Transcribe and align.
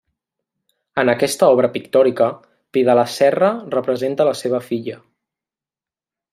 En 1.01 1.11
aquesta 1.13 1.49
obra 1.57 1.69
pictòrica, 1.75 2.31
Pidelaserra 2.77 3.53
representa 3.77 4.29
la 4.33 4.37
seva 4.43 4.65
filla. 4.73 4.99